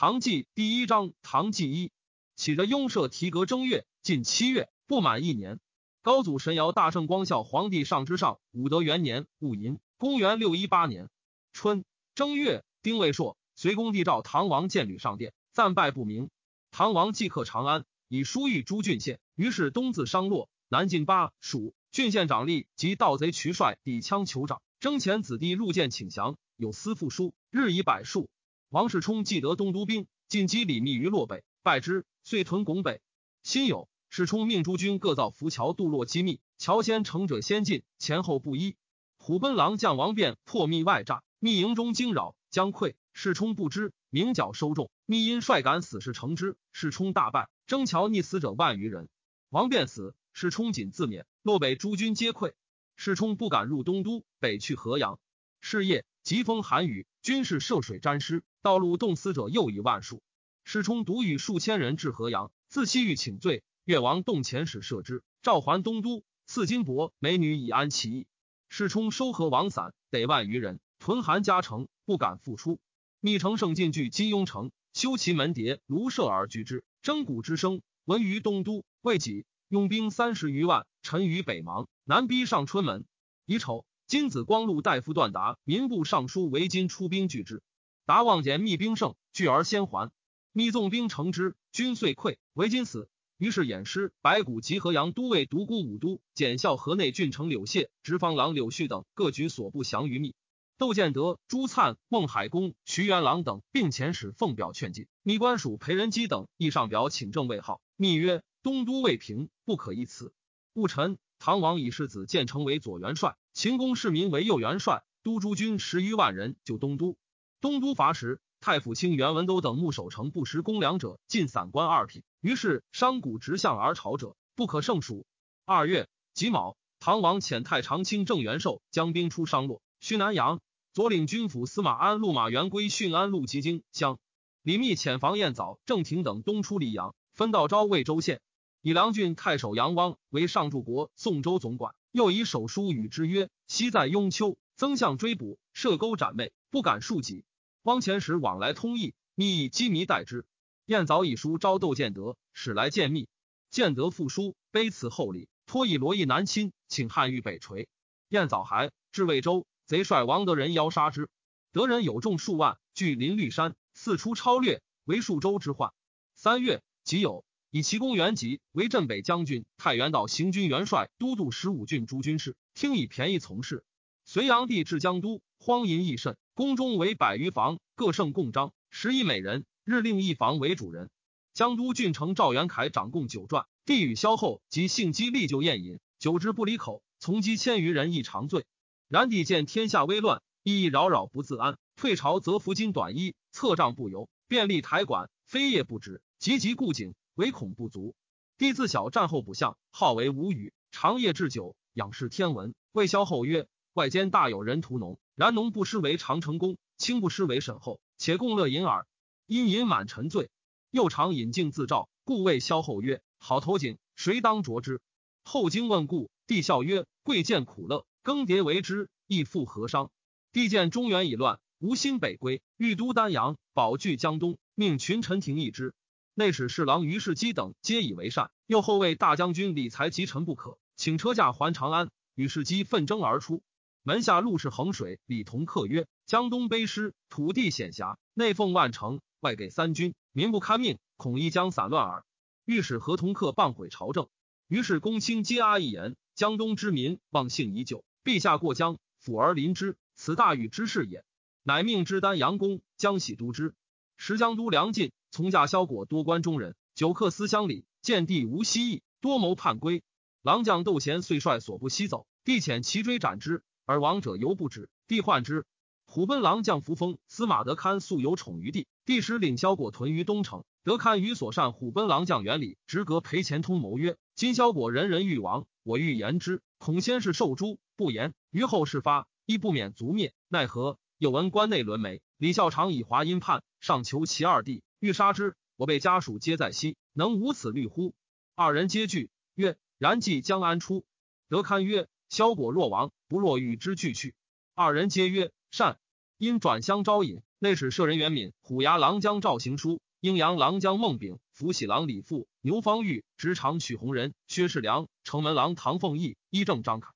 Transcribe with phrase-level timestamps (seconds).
[0.00, 1.92] 唐纪第一章，唐纪一
[2.34, 5.60] 起着雍赦提格正月，近七月，不满一年。
[6.00, 11.10] 高祖神尧大圣光孝皇帝上之上，武德元年戊寅，公元六一八年
[11.52, 11.84] 春
[12.14, 16.30] 正月，丁未朔，隋公帝召唐王见旅上殿，赞拜不明。
[16.70, 19.20] 唐王即刻长安，以书谕诸郡县。
[19.34, 28.30] 于是东自商洛，南进巴蜀，郡县长吏及盗贼渠帅抵羌酋长，征前子弟入见请降，有司复书，日以百数。
[28.70, 33.00] 王世充既得东都兵，进击李密于洛北，败之，遂屯拱北。
[33.42, 38.76] 辛酉，世充命诸军各造浮桥渡洛机密，桥先乘者先进，前后不一。
[39.16, 42.94] 虎贲郎将王变破密外栅，密营中惊扰，将溃。
[43.12, 49.08] 世充不知，明角收众，密因率敢死士乘之，世充大败，征桥溺死者万余人。
[49.48, 52.52] 王变死，世充仅自免，洛北诸军皆溃。
[52.94, 55.18] 世充不敢入东都，北去河阳。
[55.60, 58.42] 是夜，疾风寒雨，军士涉水沾湿。
[58.62, 60.22] 道路冻死者又以万数，
[60.64, 63.62] 世充独与数千人至河阳，自西域请罪。
[63.84, 68.26] 越王动前使射之，召还东都，赐金帛美女以安其意。
[68.68, 72.78] 世充收合王散，得万余人，屯韩家城，不敢复出。
[73.18, 76.84] 密城胜进据金庸城，修其门牒，卢舍而居之。
[77.02, 83.06] 征鼓之声闻于东都，未己，用兵三十余万，陈于北邙，南逼上春门。
[83.46, 87.62] 乙丑，金子光禄大夫段达民部尚书为金出兵拒之。
[88.06, 90.10] 达望见密兵胜，拒而先还。
[90.50, 93.08] 密纵兵乘之，军遂溃，为金死。
[93.38, 100.34] 于是偃师、白骨及河阳都尉独孤武都检校河内郡城柳谢、直方郎柳絮等各举所部降于密。
[100.76, 105.06] 窦建德、朱粲、孟海公、徐元郎等并遣使奉表劝进。
[105.22, 107.80] 密官属裴仁基等亦上表请正位号。
[107.94, 110.32] 密曰：东都未平，不可一辞。
[110.72, 117.16] 戊辰，唐王以世子建成为左元帅，秦公世民为右元帅，都诸军十余万人就东都。
[117.62, 122.22] 东都伐时，太府卿袁文都等牧守城不食公粮者，尽散官二品。
[122.42, 125.24] 于是商贾直向而朝者不可胜数。
[125.64, 130.60] 二月己卯，唐王遣太常卿郑元寿将兵出商洛，须南阳，
[130.92, 134.18] 左领军府司马安陆马元归训安陆及京乡。
[134.60, 138.42] 李密遣房彦藻、郑廷等东出黎阳，分道昭魏州县。
[138.82, 147.44] 以梁郡太守杨汪为上柱国宋州总管，又以手书与之曰：“昔在雍丘，曾相追捕，射钩斩魅，不敢数己。”
[147.84, 150.46] 汪前时往来通义，密以机迷待之。
[150.86, 153.28] 燕早以书招窦建德，使来见密。
[153.68, 157.86] 建德复书，卑辞厚礼，托以罗邑南侵，请汉御北垂。
[158.30, 161.28] 燕早还至魏州，贼帅王德仁邀杀之。
[161.70, 165.92] 德仁有众数万，据林绿山，四出超略，为数州之患。
[166.34, 173.84] 三月即有，以齐公元吉为镇北将军、太原道行军元帅、都督十五郡诸军事，听以便宜从事。
[174.24, 176.36] 隋炀帝至江都，荒淫益甚。
[176.54, 179.64] 宫中为百余房，各盛共章，十一美人。
[179.84, 181.10] 日令一房为主人。
[181.54, 187.04] 江都郡丞赵元凯掌供酒传，帝与萧后及幸姬立就宴饮，久之不离口。
[187.20, 188.66] 从击千余人亦长醉。
[189.06, 191.78] 然帝见天下危乱，亦扰扰不自安。
[191.94, 196.20] 退朝则服金短衣，侧帐不游，便立台馆，飞夜不止。
[196.40, 198.14] 急急顾景，唯恐不足。
[198.58, 202.74] 帝自小战后不相，号为吴语，长夜置酒，仰视天文。
[202.92, 209.06] 谓萧后曰：“外间大有人屠农。”然农不失为长成功，卿不失为沈后，且共乐饮耳。
[209.46, 210.50] 因饮满沉醉，
[210.90, 215.00] 又常饮镜自照，故谓萧后曰：“好头颈，谁当着之？”
[215.42, 220.10] 后经问故，帝笑曰：“贵贱苦乐，更迭为之，亦复何伤？”
[220.52, 225.94] 帝见中原已乱，无心北归，欲都丹阳，保据江东，命群臣廷议之。
[226.40, 232.08] 内史侍郎于世基等皆以为善，又后为大将军李财急臣不可，请车驾还长安。
[232.34, 233.62] 于世基奋争而出。
[234.02, 242.24] 门下陆氏衡水，李同客曰：“江东卑湿，土地险狭，内奉万城，外给三军，民不堪命，恐一将散乱耳。”
[242.64, 244.26] 御史何同客谤毁朝政，
[244.66, 251.22] 于是公卿皆阿一言：“江东之民忘性已久，陛下过江，抚而临之，此大禹之事也。”
[251.64, 253.74] 乃命之丹阳公江喜都之。
[254.16, 260.02] 时江都梁晋从驾萧果多关中人，久客思乡里，见地无西意，多谋叛归。
[260.42, 263.62] 郎将窦贤遂率所部西走，帝遣其追斩之。
[263.86, 265.66] 而亡者犹不止，帝患之。
[266.04, 270.64] 虎贲郎将扶风司马德堪素有宠于帝，帝时领萧果屯于东城。
[270.82, 280.34] 德堪与所善虎贲郎将元礼直阁裴前通谋曰：“今萧果人人欲亡，我欲言之，恐先是受诛，不言于后事发，亦不免族灭。
[280.48, 280.98] 奈何？
[281.18, 285.56] 有闻关内沦没，李孝常以华阴叛，上求其二弟，欲杀之。
[285.76, 288.14] 我辈家属皆在西，能无此虑乎？”
[288.54, 291.04] 二人皆惧，曰：“然计将安出？”
[291.48, 294.34] 德堪曰：“萧果若亡。”不若与之俱去，
[294.74, 295.98] 二人皆曰善。
[296.36, 307.12] 因转相招引，内史舍人元敏、虎牙郎将赵行书、阴阳郎将孟炳、福喜郎李富、牛方玉、直长曲弘仁、薛世良、城门郎唐凤义、一正张凯、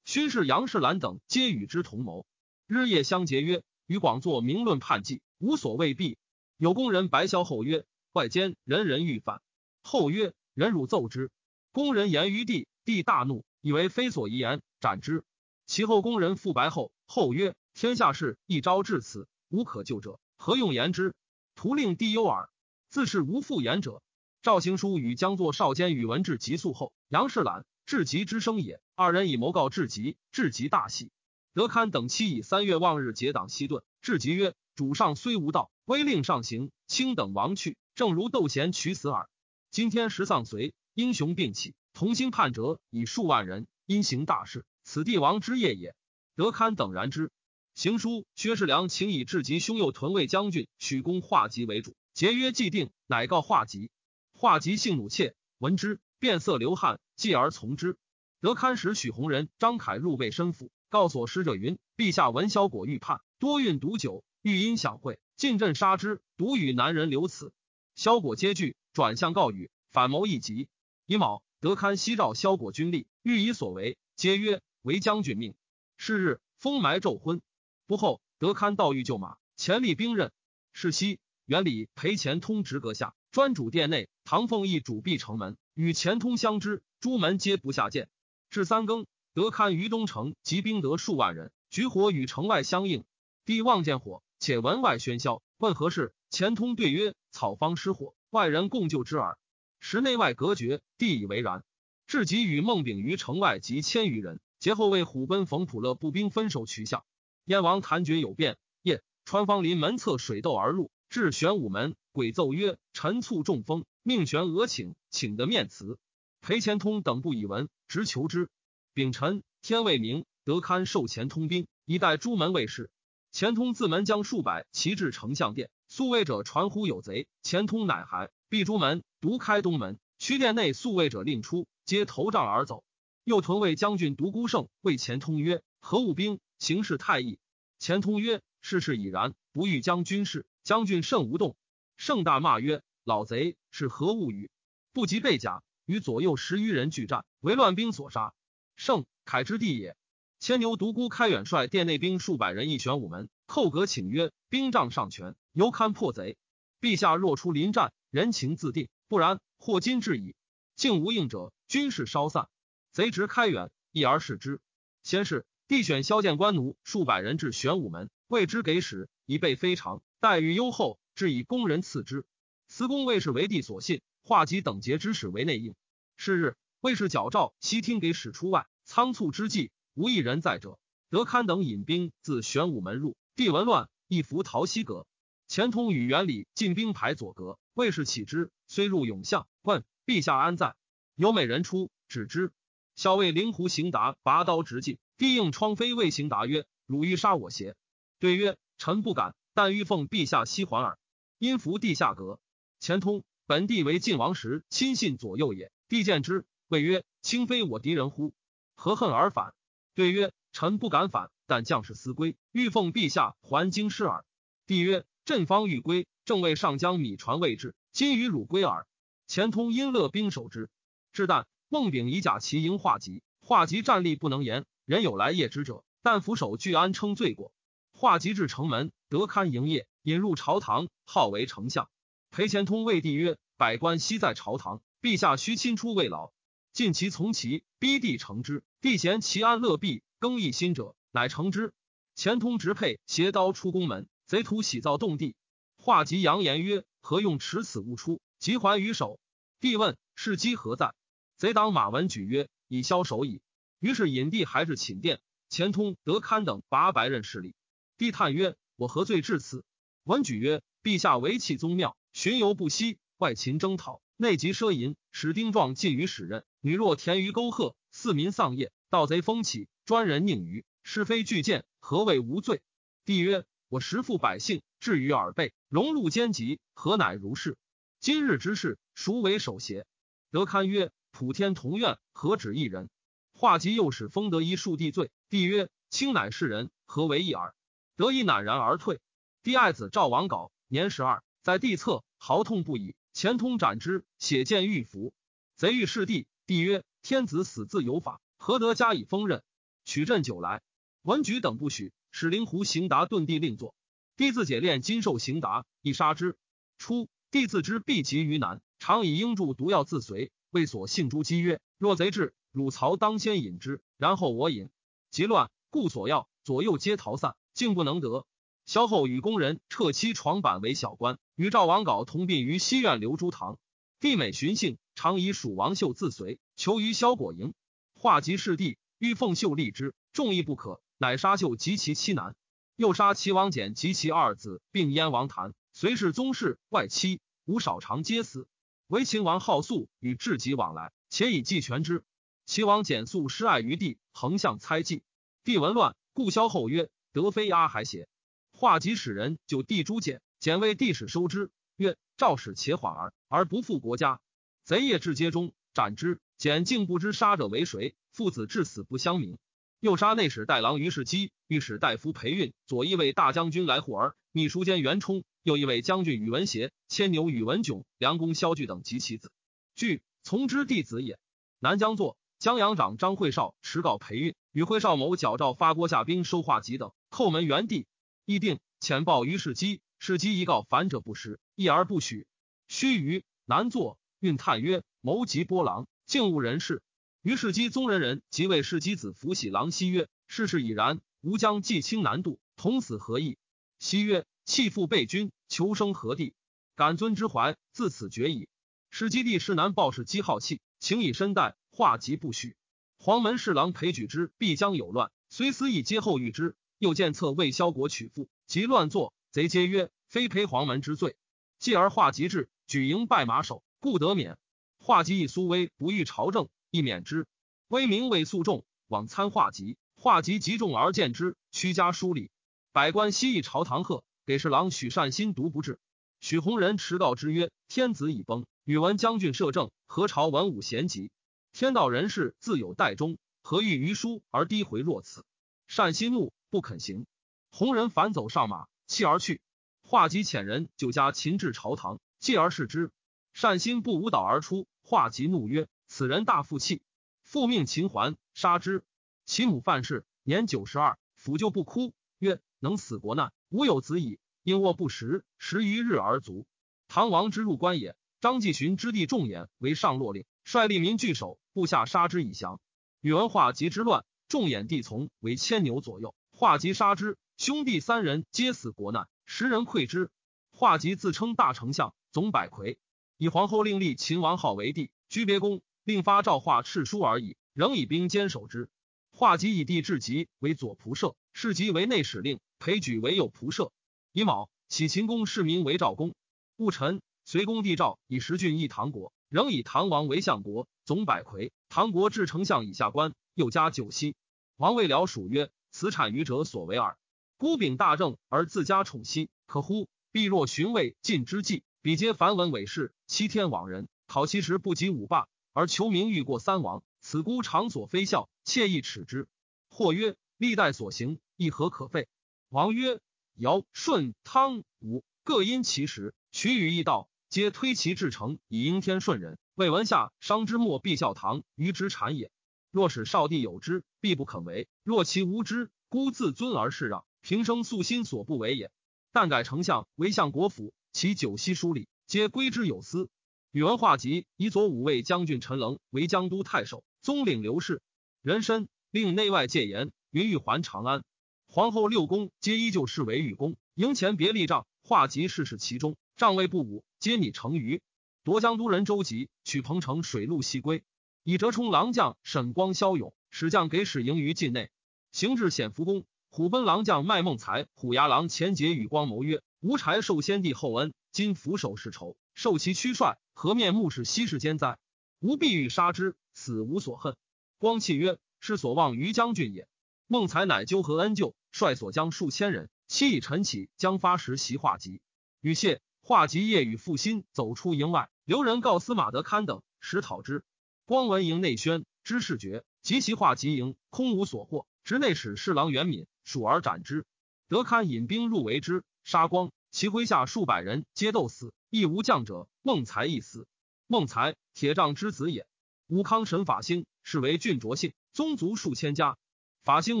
[0.04, 2.24] 勋士杨世兰等，皆与之同谋，
[2.68, 6.16] 日夜相结约，与广作明论叛计，无所未避。
[6.58, 9.42] 有工人白萧后曰：“外间人人欲反。”
[9.82, 11.30] 后曰：“人汝奏之。”
[11.70, 15.22] 工人言于帝，帝大怒，以为非所宜言，斩之。
[15.66, 21.14] 其后工人复白后，后曰：“天下事一朝至此。”无可救者，何用言之？
[21.54, 22.48] 徒令帝忧耳。
[22.88, 24.02] 自是无复言者。
[24.40, 28.80] 赵行书与将作少监宇文志急速后，杨世览至极之生也。
[28.94, 31.10] 二人以谋告至极，至极大喜。
[31.52, 33.82] 德堪等期以三月望日结党西遁。
[34.00, 39.30] 至极曰：“主上虽无道，威令上行，卿等亡去，正如窦贤取死耳。
[39.70, 45.96] 今天时丧随，英雄并起，同心叛折，以数万人，因行大事，此帝王之业也。
[46.34, 47.32] 德堪等然之。”
[47.74, 53.90] 行书，薛世良请以至极兄右屯卫将军许公化吉为主，节约既定，乃告化吉。
[54.34, 57.96] 化吉性怒切，闻之，变色流汗，继而从之。
[58.42, 67.52] 德堪使许弘仁、张凯入备申府，告所使者云：陛下闻萧果欲叛，多运毒酒，欲因享会，进阵杀之，独与男人留此。
[67.96, 70.68] 萧果皆惧，转向告语，反谋一急。
[71.04, 75.56] 乙卯，得堪西召萧果军力，欲以所为，皆曰：为将军命。
[75.96, 77.42] 是日，封埋昼昏。
[77.88, 80.30] 不后，德堪道欲救马，前立兵刃。
[80.72, 84.08] 是夕，元礼陪钱通直阁下，专主殿内。
[84.22, 88.08] 唐凤义主闭城门，与钱通相知，诸门皆不下见。
[88.48, 93.04] 至三更，德堪于东城集兵得数万人，举火与城外相应。
[93.44, 96.12] 帝望见火，且闻外喧嚣，问何事？
[96.30, 99.38] 钱通对曰：“草方失火，外人共救之耳。”
[99.80, 101.64] 时内外隔绝，帝以为然。
[102.06, 107.04] 至即与孟炳于城外及千余人，劫后为虎贲冯普勒步兵分守渠下。
[107.44, 115.98] 燕王谭觉有变，夜川方临门侧水斗而入，至玄武门，鬼奏曰：“臣卒中风，命玄娥请，请得面辞。”
[116.42, 118.50] 裴乾通等不以闻，直求之。
[118.92, 122.90] 丙辰，天未明，得堪受钱通兵，以待朱门卫士。
[123.36, 129.98] 钱通自门将数百骑至丞相殿，宿卫者传呼有贼，钱通乃还，闭朱门，独开东门。
[130.16, 132.82] 区殿内宿卫者令出，皆投杖而走。
[133.24, 137.38] 右屯卫将军独孤胜谓钱通曰：“何物兵？”形势太易，
[137.78, 141.58] 钱通曰：“事事已然，不欲将军事。”将军甚无动。
[141.98, 144.50] 盛大骂曰：“老贼是何物语？
[144.94, 148.32] 不及备甲，与左右十余人拒战，为乱兵所杀。
[148.76, 149.94] 盛凯之地也。”
[150.38, 156.36] 牵牛独孤开远帅殿内兵数百人，一玄武门寇阁，请曰：“兵仗尚全，犹堪破贼。
[156.80, 160.34] 陛下若出临战，人情自定；不然，或今至矣。
[160.74, 162.48] 竟无应者，军事稍散，
[162.92, 164.60] 贼直开远，一而视之。
[165.02, 170.00] 先是。”帝选萧剑官奴数百人至玄武门，谓之给使，以备非常。
[170.20, 172.24] 待遇优厚，至以宫人赐之。
[172.68, 175.74] 司公卫士为帝所信，化及等节之使为内应。
[176.16, 178.68] 是日，卫士矫诏，悉听给使出外。
[178.84, 180.78] 仓促之际，无一人在者。
[181.08, 185.06] 德堪等引兵自玄武门入，帝闻乱，一伏逃西阁。
[185.48, 190.76] 钱通与元礼进兵排左阁，卫士起之，虽入永巷，问陛下安在？
[191.14, 192.52] 有美人出，止之。
[192.94, 194.98] 校尉灵狐行达拔刀直进。
[195.16, 197.74] 帝应窗妃魏行答曰：“汝欲杀我邪？”
[198.20, 200.98] 对曰：“臣不敢，但欲奉陛下西还耳。”
[201.38, 202.38] 因服地下阁。
[202.80, 205.72] 钱通本帝为晋王时亲信左右也。
[205.88, 208.34] 帝见之，谓曰：“卿非我敌人乎？
[208.74, 209.54] 何恨而反？”
[209.96, 214.26] 对曰：“臣不敢反，但将士思归，欲奉陛下还京师耳。”
[214.68, 218.86] 帝曰：“朕方欲归，正为上将米传未至，今与汝归耳。”
[219.26, 220.68] 钱通因乐兵守之。
[221.14, 224.66] 至旦，孟炳以甲骑迎化吉，化吉战力不能言。
[224.84, 227.54] 人有来谒之者，但俯首拒安称罪过。
[227.94, 231.88] 化吉至城门，得堪营业，引入朝堂，号为丞相。
[232.30, 236.32] 裴乾通谓帝曰：“百官悉在朝堂，陛下须亲出慰劳。
[236.74, 238.62] 尽其从其，逼帝成之。
[238.86, 241.74] 帝嫌其安乐弊，更易心者，乃成之。”
[242.14, 245.34] 乾通直佩携刀出宫门，贼徒喜造动地。
[245.76, 249.18] 化及扬言曰：“何用持此物出？”即还于手。
[249.58, 250.94] 帝问：“是机何在？”
[251.36, 253.40] 贼党马文举曰：“已消手矣。”
[253.80, 257.56] 于是引帝还至寝殿，钱通、德堪等拔百刃势力。
[257.98, 259.64] 帝叹曰：“我何罪至此？”
[260.06, 266.44] 文举曰：“陛下为弃宗庙，巡游不息，外勤征讨，内急奢淫，使丁壮尽于使任。
[266.60, 272.62] 女若田于沟壑，四民丧业，盗贼风起，专人佞于是非巨贱，何谓无罪？”
[273.04, 277.56] 帝曰：“我实负百姓，至于耳背，荣禄奸极，何乃如是？
[277.98, 279.86] 今日之事，孰为首邪？”
[280.30, 282.88] 德堪曰：“普天同愿，何止一人？”
[283.34, 287.54] 化及又使封得一数帝罪，帝曰：“卿乃是人，何为一耳？”
[287.96, 289.00] 得以赧然而退。
[289.42, 295.12] 帝爱子赵王杲，年十二，在地侧，嚎痛不已，前通斩之，血溅玉符。
[295.56, 299.42] 贼欲弑帝，帝曰：“天子死自有法，何得加以封刃？”
[299.84, 300.62] 取朕酒来，
[301.02, 303.74] 文举等不许，使灵狐行达遁地令坐。
[304.16, 306.36] 帝自解炼金兽行达，亦杀之。
[306.78, 314.70] 初，帝自知必急于难，常以鹰柱毒药自随，为所信诸姬曰：“若贼至，汝曹当先饮之，然后我饮。”
[315.10, 318.26] 急乱，故所要左右皆逃散，竟不能得。
[318.64, 323.58] 萧后与宫人撤妻床板为小官，与赵王杲同病于西苑留诸堂。
[324.00, 327.54] 帝每寻幸，常以蜀王秀自随，求于萧果营。
[327.98, 328.78] 化及弑帝。
[328.98, 332.34] 欲奉秀立之，众议不可，乃杀秀及其妻男，
[332.76, 338.48] 又杀齐王翦及其二子，并燕王谭，随氏宗室外戚吴少长皆死。
[338.86, 342.04] 唯秦王好素与至极往来，且以计权之。
[342.46, 345.02] 齐王简素失爱于帝，横向猜忌。
[345.44, 348.08] 帝闻乱，故萧后曰：“德非阿还邪？”
[348.56, 354.20] 化及使人就帝诛简，简为帝使收之，曰：“赵使且缓而，而不负国家。
[354.64, 356.18] 贼夜至街中，斩之。
[356.38, 359.36] 简竟不知杀者为谁。”父子至死不相明，
[359.78, 369.30] 又杀内史代郎于世基、御史大夫裴运、左翼卫大将军来护儿、秘书监袁冲、右翼卫将军宇文协、牵牛宇文炯、梁公萧据等及其子。
[369.74, 371.18] 据从之弟子也。
[371.58, 377.86] 南江作江阳长张惠绍持告裴运，与惠绍谋矫诏发郭下兵收化籍等，叩门原地，
[378.24, 382.26] 议定遣报于世基，世基一告反者不实，一而不许。
[382.68, 386.82] 须臾，南作运叹曰：“谋及波郎，竟误人事。”
[387.22, 393.36] 于是基宗人人即为世基子福喜郎西曰：“世事已然，吾将继清南渡，同死何益？”
[393.78, 396.34] 西曰：“弃父备君，求生何地？
[396.76, 398.48] 感尊之怀，自此绝矣。”
[398.90, 402.56] 世基帝世南报是基好气，请以身代，化及不许。
[402.98, 406.56] 黄门侍郎裴举之必将有乱，虽思以皆后遇之。
[406.78, 411.16] 又见策为萧国取妇，即乱作，贼皆曰：“非裴黄门之罪。”
[411.58, 414.38] 继而化及至，举营拜马首，故得免。
[414.86, 416.48] 化及以苏威不遇朝政。
[416.70, 417.26] 亦免之。
[417.66, 422.30] 威名为肃众，往参画集，画集极重而见之，屈家疏礼。
[422.70, 425.80] 百官悉议朝堂贺，给侍郎许善心独不至。
[426.20, 431.10] 许弘仁持道之曰：“天子已崩，宇文将军摄政，何朝文武贤集？
[431.52, 435.24] 天道人士自有代忠，何欲于书而低回若此？”
[435.66, 437.06] 善心怒，不肯行。
[437.50, 439.40] 弘仁反走上马，弃而去。
[439.82, 442.92] 画集遣人就家擒至朝堂，继而视之。
[443.36, 445.68] 善心不舞蹈而出，画集怒曰。
[445.88, 446.80] 此人大负气，
[447.20, 448.82] 复命秦还杀之。
[449.26, 454.18] 其母范氏年九十二，抚就不哭，曰：“能死国难，无有子矣。
[454.42, 456.46] 因卧不食，十余日而卒。
[456.88, 457.94] 唐王之入关也。
[458.22, 462.58] 张继寻之弟仲衍为上洛令，率吏民聚守，部下杀之以降。
[463.02, 470.10] 宇文化及之乱，仲衍弟从为千牛左右，化及杀之，兄弟三人皆死国难，十人溃之。
[470.52, 472.78] 化及自称大丞相，总百魁，
[473.18, 475.62] 以皇后令立秦王号为帝，居别宫。
[475.86, 478.68] 并发诏画敕书而已，仍以兵坚守之。
[479.12, 483.70] 画及以帝至极为左仆射，世吉为内史令，裴举为右仆射。
[484.10, 486.12] 乙卯，启秦公世民为赵公。
[486.56, 491.52] 戊辰，隋公帝诏以十郡邑唐国，仍以唐王为相国，总百魁。
[491.68, 494.16] 唐国至丞相以下官，又加九锡。
[494.56, 496.98] 王未了属曰：“此产于者所为耳。
[497.36, 499.88] 孤秉大政而自家宠息，可乎？
[500.10, 509.28] 必若寻味尽之计，比皆繁文伪事，欺天罔人，讨其实不及五霸。”而求名欲过三王，此孤常所非笑，妾亦耻之。
[509.70, 512.08] 或曰：历代所行，亦何可废？
[512.48, 512.98] 王曰：
[513.36, 519.38] 尧、舜、汤、武各因其时，取与异道，皆推其至诚，以应天顺人。
[519.54, 522.32] 未闻下商之末，必效唐于之产也。
[522.72, 528.72] 若使少帝有之，必不肯为；若其无知，孤自尊而事让，平生素心所不为也。
[529.12, 533.10] 但改丞相为相国府，其九锡书礼，皆归之有司。
[533.50, 537.82] 宇文化及以左武卫将军陈棱为江都太守，宗领刘氏。
[538.22, 541.04] 人参令内外戒严，云欲还长安。
[541.48, 547.82] 皇后六宫皆依旧视为御宫，营前别立帐，化及事事其中，帐位不武，皆拟成鱼。
[548.24, 550.82] 夺江都人周吉取彭城水陆西归，
[551.24, 554.70] 以折冲郎将沈光骁勇，使将给使营于境内。
[555.12, 564.78] 行至显福宫，虎贲郎将麦孟才、虎牙郎钱杰与光谋曰：“吴柴受先帝厚恩，今俯首是仇，受其屈率。”何面目视西世间哉？
[565.18, 567.16] 吾必欲杀之，死无所恨。
[567.58, 569.66] 光气曰：“是所望于将军也。”
[570.06, 575.00] 孟才乃纠合恩旧，率所将数千人，期以晨起将发时袭化吉。
[575.40, 580.44] 与谢化吉夜与负心走出营外，留人告司马德堪等，实讨之。
[580.84, 587.04] 光闻营内宣，知事绝，及其化吉营，空无所获，执内史侍郎袁敏，属而斩之。
[587.48, 589.50] 德堪引兵入围之，杀光。
[589.76, 592.48] 其麾下数百人皆斗死，亦无将者。
[592.62, 593.46] 孟才亦死。
[593.86, 595.46] 孟才，铁杖之子也。
[595.86, 599.18] 武康神法兴，是为郡卓姓，宗族数千家。
[599.64, 600.00] 法兴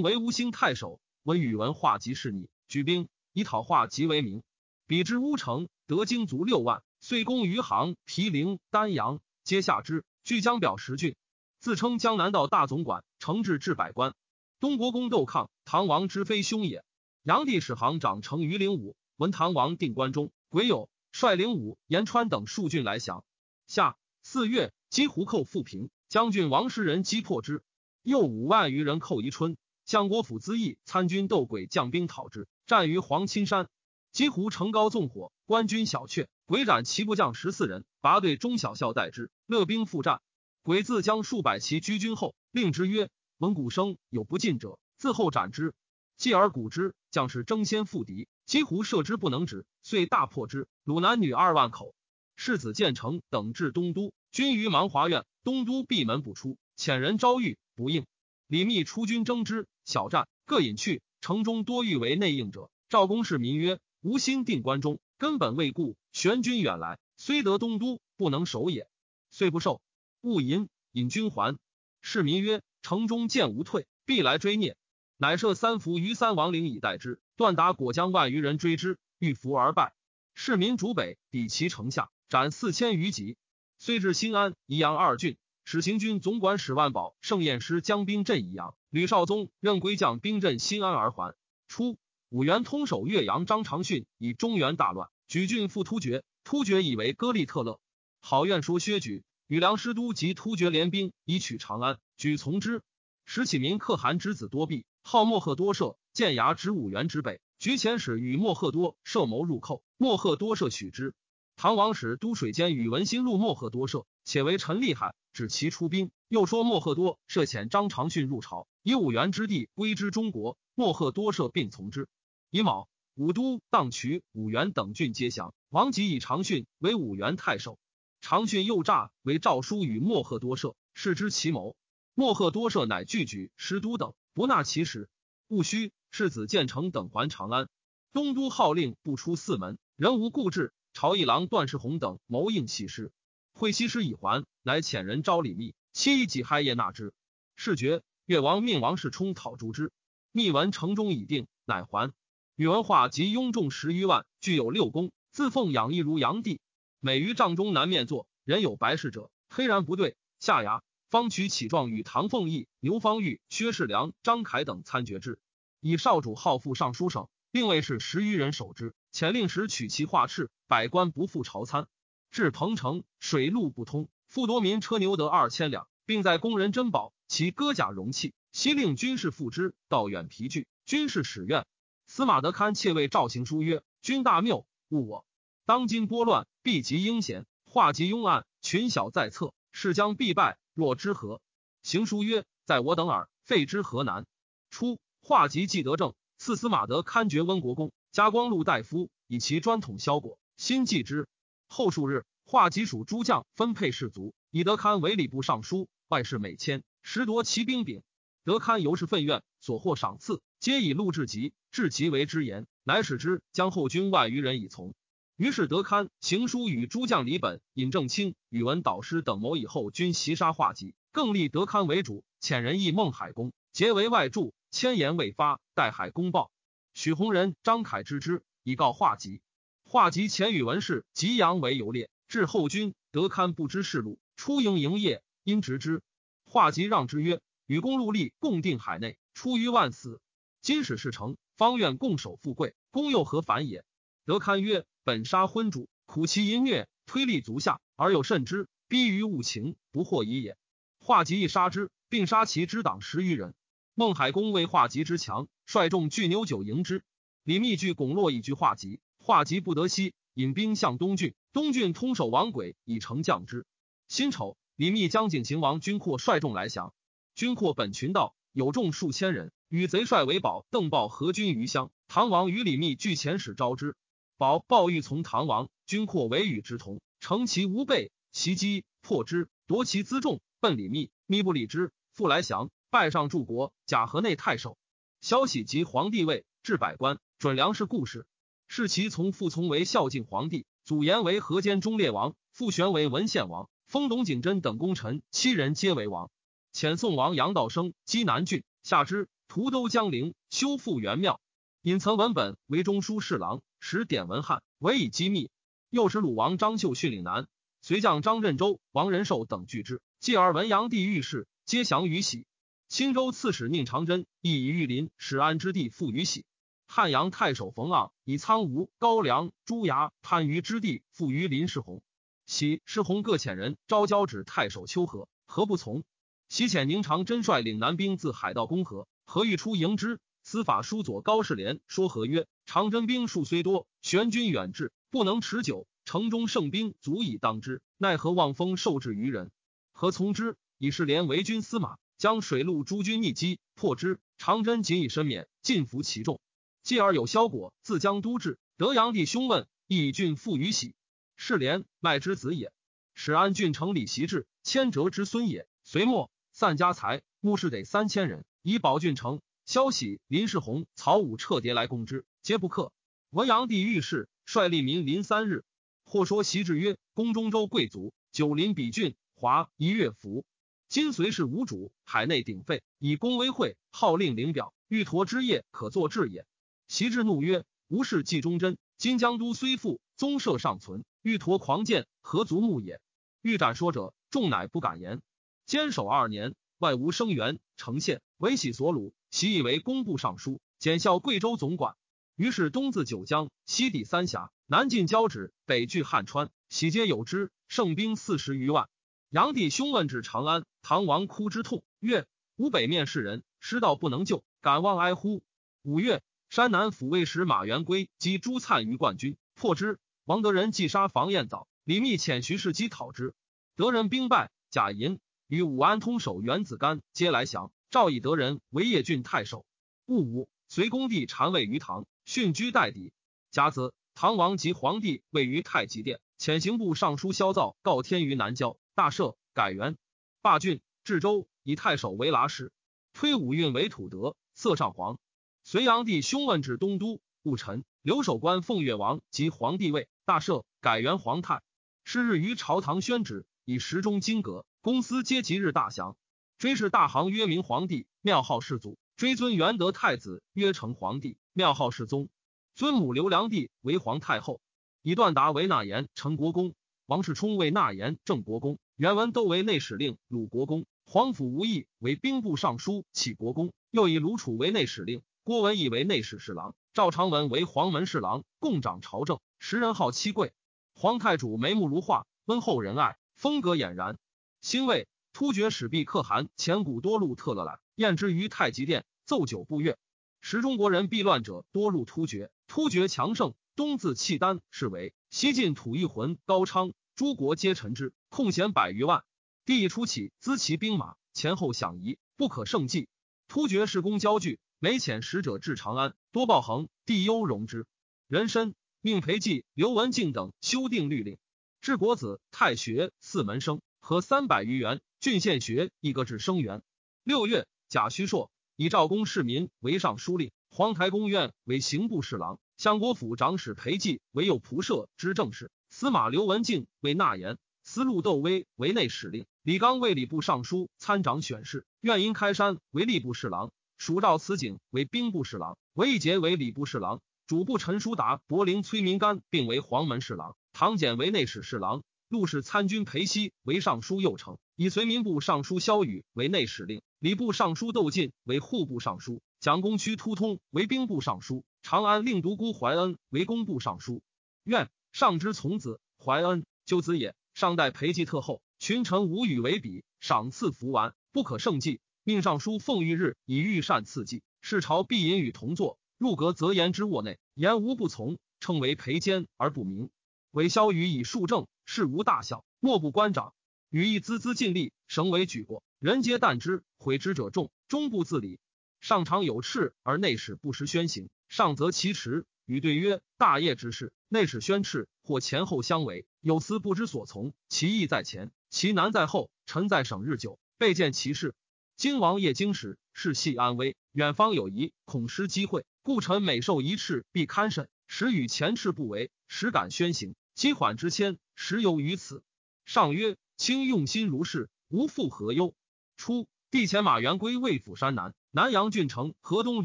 [0.00, 4.42] 为吴兴太守，闻宇文化及是逆，举兵以讨化及为名。
[4.86, 10.06] 彼之乌城，得精卒六万，遂攻余杭、毗陵、丹阳，皆下之。
[10.24, 11.16] 据江表十郡，
[11.58, 14.14] 自称江南道大总管，承制至百官。
[14.58, 16.82] 东国公窦抗，唐王之非兄也。
[17.24, 18.96] 炀帝使行长成于灵武。
[19.16, 23.24] 文唐王定关中，癸酉，率领武、延川等数郡来降。
[23.66, 27.62] 夏四月，击胡寇复平，将军王师仁击破之。
[28.02, 29.56] 又五万余人寇宜春，
[29.86, 33.68] 相国府资义参军斗鬼将兵讨之，战于黄钦山。
[34.12, 40.20] 击胡城高纵火，官军小却，鬼斩其部将十四人，拔队中小校待之，勒兵复战。
[40.62, 43.08] 鬼自将数百骑居军后，令之曰
[43.38, 45.74] ：“闻鼓声有不进者，自后斩之。”
[46.16, 48.28] 继而鼓之，将士争先赴敌。
[48.46, 50.68] 几乎射之不能止，遂大破之。
[50.84, 51.94] 鲁男女二万口。
[52.36, 55.24] 世子建成等至东都，军于芒华院。
[55.42, 58.06] 东都闭门不出，遣人招谕不应。
[58.46, 61.02] 李密出军征之，小战各隐去。
[61.20, 62.70] 城中多欲为内应者。
[62.88, 65.96] 赵公氏民曰：“无心定关中，根本未固。
[66.12, 68.88] 玄军远来，虽得东都，不能守也。
[69.30, 69.80] 遂不受。
[70.20, 71.58] 勿引，引军还。
[72.00, 74.76] 市民曰：城中见无退，必来追灭。
[75.16, 79.94] 乃设三伏于三王陵以待之。”段达果将万余人追之，遇伏而败。
[80.34, 83.36] 市民逐北，抵其城下，斩四千余级。
[83.78, 88.74] 虽至新安、宜阳二郡，使行军总管史万宝、盛彦师将兵镇宜阳。
[88.90, 91.34] 吕少宗任归将兵镇新安而还。
[91.68, 91.98] 初，
[92.30, 96.24] 武元通守岳阳张长训以中原大乱，举郡复突厥。
[96.44, 97.80] 突厥以为割利特勒，
[98.20, 102.82] 好愿说薛举与梁师都及突厥联兵以取长安，举从之。
[103.24, 105.96] 时启民可汗之子多弼，号莫贺多舍。
[106.12, 111.14] 建牙指五原之北，局遣使与莫贺多设谋入寇，莫贺多设许之。
[111.54, 116.10] 唐王使都水监宇文新入莫贺多设，且为臣厉害，指其出兵。
[116.26, 120.58] 又说莫贺多设遣张长训入朝，以五原之地归之中国。
[120.74, 122.08] 莫贺多设并从之。
[122.50, 125.54] 乙卯，武都、荡渠、五原等郡皆降。
[125.68, 127.78] 王吉以长训为五原太守。
[128.20, 131.76] 长训又诈为诏书与莫贺多设，视之其谋。
[132.12, 135.08] 莫贺多设乃拒举师都等，不纳其实。
[135.48, 135.92] 戊戌。
[136.10, 137.68] 世子建成等还长安，
[138.12, 140.72] 东都号令不出四门，人无故志。
[140.92, 143.12] 朝议郎段世宏等谋应弃师，
[143.52, 147.12] 会西师已还，乃遣人招李密，期以己亥夜纳之。
[147.54, 149.90] 是决，越王命王世充讨诛之。
[150.32, 152.12] 密闻城中已定，乃还。
[152.54, 156.60] 宇文化及拥众十余万，具有六宫，自奉养一如炀帝。
[157.00, 160.16] 每于帐中南面坐，人有白事者，黑然不对。
[160.40, 165.38] 下牙方取起状与唐凤义、刘方玉、薛世良、张凯等参决之。
[165.80, 168.94] 以少主号赴尚书省，并卫士十余人守之。
[169.12, 171.86] 遣令时取其画敕，百官不复朝参。
[172.30, 178.34] 至彭城，水陆不通，复夺民车牛得二千两，并在工人珍宝其戈甲容器。
[178.52, 180.66] 悉令军士付之，道远疲惧。
[180.86, 181.66] 军士使愿。
[182.06, 185.24] 司马德堪窃谓赵行书曰：“君大谬，误我。
[185.66, 190.58] 当今拨乱，必及英贤，化及庸暗，群小在侧，势将必败。
[190.76, 191.40] 若之何？”
[191.82, 194.24] 行书曰：“在我等耳，废之何难？”
[194.70, 195.00] 初。
[195.22, 200.38] 化及既得政，赐司马德堪爵温国公，加光禄大夫，以其专统萧果。
[200.56, 201.26] 新继之
[201.66, 208.04] 后数日，化及属诸将分配士卒，以德堪为礼部尚书，外事每迁，实夺其兵柄。
[208.44, 214.94] 德堪由是愤怨，所获赏赐皆以禄至极，至极为之言，乃使之将后军万余人以从。
[215.36, 224.54] 于是德堪行书与诸将李本、尹正清、宇文导师等谋以后军袭杀化及，更立德堪为主，遣人诣孟海公，结为外助。
[224.70, 226.50] 千言未发，待海公报。
[226.94, 229.42] 许弘仁、张凯知之，以告化吉。
[229.84, 236.02] 化吉前宇文氏吉阳为游猎，至后军，德堪不知事路，出营营业，因执之。
[236.46, 240.18] 化吉让之曰：“与公戮力共定海内，出于万死。
[240.62, 243.84] 今使事成，方愿共守富贵，公又何反也？”
[244.26, 250.56] 德堪曰：“本杀昏主，苦其淫虐，推力足下，而有甚之，逼于物情，不惑已也。”
[250.98, 253.54] 化吉亦杀之，并杀其之党十余人。
[253.94, 257.04] 孟海公为化吉之强，率众聚牛酒迎之。
[257.44, 261.36] 李密据巩洛以拒化吉，化吉不得西，引兵向东郡。
[261.52, 263.64] 东郡通守王轨以成降之。
[264.08, 266.92] 辛丑，李密将景行王军阔率众来降。
[267.36, 271.92] 军阔本群盗，有众数千人，与贼帅为保、邓豹合军于乡。
[272.08, 273.94] 唐王与李密俱遣使招之。
[274.38, 281.10] 保鲍欲从唐王，军阔为与之同，乘其无备，袭击破之，夺其辎重，奔李密。
[281.24, 282.70] 密不理之，复来降。
[282.90, 284.76] 拜上柱国，假河内太守。
[285.22, 288.26] 消息及皇帝位，至百官，准粮食故事。
[288.68, 296.30] 是其从父从为孝敬皇帝，祖言为河间忠烈王，父玄为文献王，封董景真等功臣七人皆为王。
[296.74, 301.40] 遣宋王杨道生击南郡，下之屠都江陵，修复元庙。
[301.82, 305.48] 隐曾文本为中书侍郎，使典文翰，委以机密。
[305.90, 307.46] 又使鲁王张绣训岭南，
[307.80, 310.02] 随将张振州、王仁寿等拒之。
[310.18, 312.48] 继而文阳帝遇事，皆降于喜。
[312.88, 316.44] 青州刺史宁长真亦以玉林始安之地复于喜。
[316.88, 322.02] 汉阳太守冯盎以苍梧、高梁、朱崖、潘禺之地复于林世洪。
[322.44, 326.02] 喜、世洪各遣人招交指太守丘和，何不从？
[326.48, 330.18] 喜遣宁长真率领南兵自海道攻河，何欲出迎之？
[330.42, 335.86] 司法书左高士廉说和曰：“长征兵数虽多，玄军远至，不能持久。
[336.04, 339.50] 城中胜兵足以当之，奈何望风受制于人？
[339.92, 344.20] 何从之？”以士连为军司马，将水陆诸军逆击，破之。
[344.36, 346.40] 长征仅以身免，尽服其众。
[346.82, 350.94] 继而有萧果自江都至，德阳帝兄问，以郡父于喜。
[351.36, 352.72] 士廉麦之子也。
[353.14, 355.66] 始安郡城李袭志，千折之孙也。
[355.82, 359.40] 隋末散家财，牧士得三千人，以保郡城。
[359.64, 362.92] 萧喜、林世洪、曹武彻迭来攻之，皆不克。
[363.30, 365.64] 文阳帝遇事，率吏民临三日。
[366.04, 370.44] 或说袭志曰：“宫中州贵族，久临比郡，华一月服。
[370.88, 376.46] 今随是无主，海内鼎沸，以公威会，号令领表，欲陀之业，可作治也。”
[376.86, 383.00] 袭志怒曰：“吾事计忠贞，今江都虽复，宗社尚存，欲陀狂见，何足目也？”
[383.42, 385.20] 欲斩说者，众乃不敢言。
[385.64, 389.10] 坚守二年，外无生援，城县为喜所虏。
[389.32, 391.96] 其以为工部尚书，检校贵州总管。
[392.36, 397.50] 于是东自九江，西抵三峡，南进交趾，北据汉川，喜皆有之。
[397.66, 398.90] 胜兵四十余万。
[399.30, 405.42] 炀帝兄问至长安，唐王哭之痛，曰：“吾北面士人，失道不能救，敢望哀乎？”
[405.82, 409.98] 五月，山南抚慰使马元圭击朱粲于冠军，破之。
[410.26, 413.34] 王德仁击杀房彦藻，李密遣徐世基讨之。
[413.76, 417.72] 德仁兵败，贾银与武安通守元子干皆来降。
[417.90, 419.64] 赵以德人为叶郡太守。
[420.04, 423.12] 戊午，隋恭帝禅位于唐，殉居代邸。
[423.50, 429.96] 甲子，唐王及皇帝位于太极殿，遣刑部尚书萧造告天于南郊，大赦，改元，
[430.42, 432.72] 罢郡，治州，以太守为剌史，
[433.12, 435.18] 推武运为土德，色上皇。
[435.62, 441.62] 隋炀帝兄问至东都，戊辰，留守官奉越王及皇帝位，大赦，改元皇太。
[442.04, 446.16] 是日于朝堂宣旨，以时中金阁，公司皆吉日大祥。
[446.58, 452.28] 追谥大行曰明皇帝，庙号世祖；追尊元德太子曰成皇帝，庙号世宗。
[452.74, 454.60] 尊母刘良娣为皇太后，
[455.00, 456.74] 以段达为纳言成国公，
[457.06, 469.40] 王世充为纳言郑国公，原文都为内史令鲁国公，皇甫无义为兵部尚书启国公，又以鲁楚为内史令，郭文义为内史侍郎，赵长文为黄门侍郎，共掌朝政。
[469.58, 470.52] 时人号七贵。
[470.94, 474.18] 皇太主眉目如画，温厚仁爱，风格俨然。
[474.60, 475.08] 兴魏。
[475.32, 479.98] 突厥使毕可汗前古多路特勒来，宴之于太极殿，奏酒不悦。
[480.40, 489.24] 时中国人避乱者多入突厥，突厥强盛，东自契丹，是为西晋吐一浑、高昌诸国皆臣之，空闲百余万。
[489.64, 493.08] 帝一初起资其兵马，前后相宜，不可胜计。
[493.48, 497.86] 突厥士公交聚，每遣使者至长安，多报恒，帝忧容之。
[498.28, 501.38] 人参命裴寂、刘文静等修订律令，
[501.80, 505.00] 治国子太学四门生，和三百余员。
[505.18, 506.82] 郡县学一个至生源。
[507.24, 532.02] 六月，贾诩硕以赵公市民为尚书令，皇台公院为刑部侍郎，相国府长史裴寂为右仆射之政事，司马刘文静为纳言，司路窦威为内史令，李纲为礼部尚书参掌选事，苑因开山为吏部侍郎，蜀赵慈景为兵部侍郎，韦义杰为礼部侍郎，主簿陈叔达、柏林崔明干并为黄门侍郎，唐简为内史侍郎。
[532.28, 544.22] 陆氏参军裴熙为尚书右丞，以随民部尚书萧宇为内史令，礼部尚书窦进为户部尚书，蒋公区突通为兵部尚书，长安令独孤怀恩为工部尚书。
[544.64, 547.36] 愿上之从子，怀恩就子也。
[547.54, 552.00] 上代裴寂特厚，群臣无与为比，赏赐服完不可胜计。
[552.24, 555.96] 命尚书奉御日以御膳赐祭，世朝必引与同坐。
[556.18, 560.10] 入阁则言之卧内，言无不从，称为裴监而不明。
[560.56, 561.66] 为萧宇以数政。
[561.84, 563.52] 事无大小，莫不官长。
[563.90, 566.82] 羽亦孜孜尽力，绳为举过，人皆惮之。
[566.96, 568.58] 悔之者众，终不自理。
[568.98, 571.28] 上常有敕，而内史不时宣行。
[571.50, 572.46] 上则其迟。
[572.64, 577.52] 与对曰：大业之事，内史宣敕，或前后相违，有司不知所从。
[577.68, 579.50] 其意在前，其难在后。
[579.66, 581.54] 臣在省日久，备见其事。
[581.98, 587.90] 今王业经时，事系安危，远方有疑，恐失机会，故臣每受一敕，必堪审。
[588.06, 592.42] 时与前斥不为，实感宣行，积缓之谦，实由于此。
[592.86, 595.74] 上曰：卿用心如是，无复何忧。
[596.16, 598.34] 初，帝遣马元归魏府山南。
[598.52, 599.84] 南阳郡城河东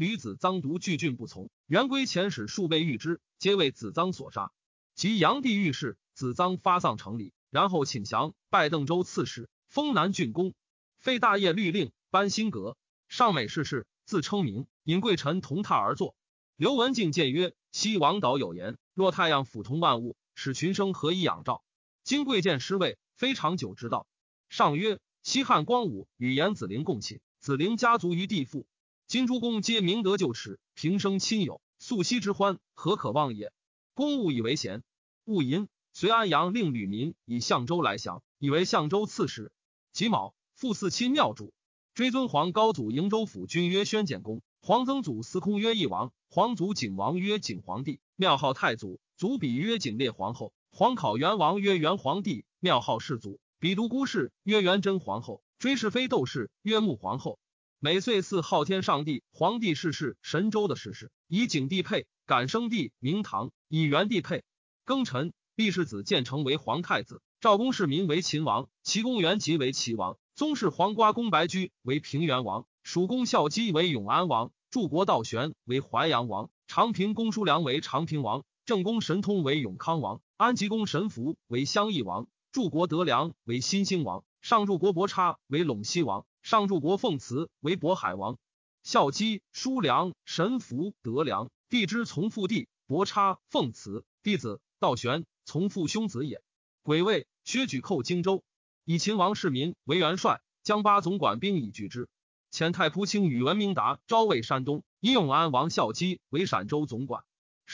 [0.00, 4.50] 吕子臧独拒郡不从，元归遣使数倍御之，皆为子臧所杀。
[4.94, 10.54] 及炀帝遇事，子臧发丧城里，然后请降，拜邓州刺史，封南郡公。
[11.00, 12.78] 废大业律令，颁新阁。
[13.10, 16.14] 上美事事，自称名，引贵臣同榻而坐。
[16.56, 21.62] 刘文静谏曰：“昔王导有言，若太阳俯通万物，使群生何以仰照？
[22.04, 24.06] 今贵贱失位，非长久之道。”
[24.48, 28.68] 上曰：“西汉光武与颜子陵共寝。”子陵家族于地父，
[29.08, 33.52] 今诸公皆明德旧耻，平生亲友，素息之欢，何可忘也？
[33.94, 34.84] 公务以为贤。
[35.24, 39.50] 勿淫，隋安阳令吕民以相州来降，以为相州刺史。
[39.92, 41.52] 己卯，复四亲庙主，
[41.94, 55.44] 追尊皇高祖瀛州府君曰宣简公，皇曾祖司空曰义王，皇祖景王曰景皇帝，庙号太祖，祖比曰景烈皇后，皇考元王曰元皇帝，庙号世祖，比独孤氏曰元贞皇后。
[55.60, 57.38] 追是非斗士，曰穆皇后。
[57.78, 64.42] 每岁祀昊天上帝、皇帝逝世、神州的逝世，以景帝配，感生帝明堂，以元帝配。
[64.84, 84.24] 庚辰，毕世子建成为皇太子，赵公世民为秦王，齐公元吉为齐王，宗室黄瓜公白居为平原王，蜀公孝基为永安王，柱国道玄为淮阳王，长平公叔良为长平王，正宫神通为永康王，安吉公神福为襄邑王，柱国德良为新兴王。
[84.40, 88.38] 上柱国伯差为陇西王，上柱国凤慈为渤海王。
[88.84, 96.40] 孝基、叔良、神福、德良，弟之从父弟；伯差、凤慈弟子道玄从父兄子也。
[96.84, 98.44] 癸未，薛举寇荆州，
[98.84, 102.08] 以秦王世民为元帅，将八总管兵以拒之。
[102.52, 107.24] 遣太仆卿宇文明达招魏山东，以永安王孝基为陕州总管。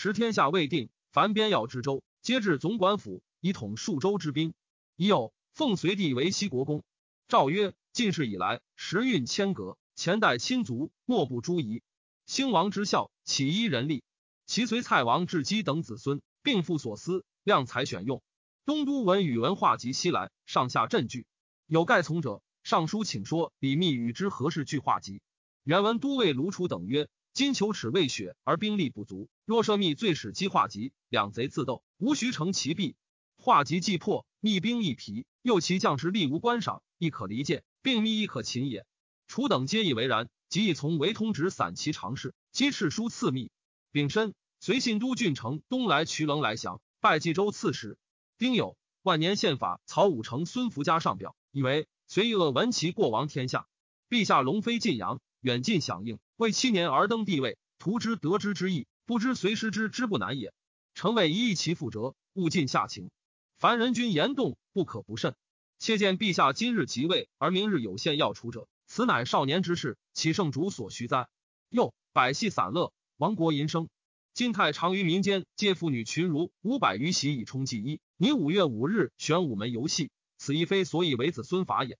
[0.00, 4.54] 时天下未定，凡边要之州，皆至总管府，以统数州之兵。
[4.94, 5.34] 已有。
[5.54, 6.84] 奉隋帝为西国公，
[7.26, 11.82] 诏曰：近世以来，时运千革，前代亲族，莫不诸夷。
[12.26, 14.04] 兴王之孝，起依人力。
[14.46, 18.22] 其随蔡王至基等子孙，并复所思，量才选用。
[18.64, 21.26] 东都文与文化及西来，上下震惧。
[21.66, 25.20] 有盖从者，上书请说李密与之何事俱化及。
[25.64, 32.96] 原文都尉卢楚等曰：今求耻未雪，而兵力不足，若设密最使击化及，两贼自斗，无徐成其弊。
[33.36, 35.24] 化及既破，密兵一疲。
[35.42, 38.84] 又其将士力无观赏，亦可离间，并密亦可擒也。
[39.28, 43.52] 楚等皆以为然，即以从为通直散其常事，击敕书赐密。
[43.92, 47.98] 丙申，随信都郡城东来渠棱来降，拜冀州刺史。
[48.36, 53.68] 丁酉，万年宪法曹武成、孙福家上表，以为随恶闻其过亡天下，
[54.10, 60.52] 陛下龙飞晋阳，远近响应，为七年而登帝位，图之得之之意，不知随失之之不难也。
[60.94, 63.10] 臣为一议其复折，勿尽下情。
[63.56, 65.34] 凡人君言动，不可不慎。
[65.78, 71.28] 切见陛下今日即位，而明日有限要除者，此乃少年之事，岂圣主所需哉？
[71.68, 73.88] 又百戏散乐，亡国淫生。
[74.34, 78.00] 晋太常于民间，借妇女群儒五百余席以充祭衣。
[78.16, 81.96] 你五月五日选午门游戏，此亦非所以为子孙法也。